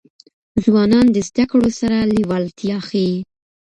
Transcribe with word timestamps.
ځوانان 0.63 1.05
د 1.11 1.17
زدهکړو 1.27 1.69
سره 1.79 1.97
لېوالتیا 2.13 2.77
ښيي. 2.87 3.15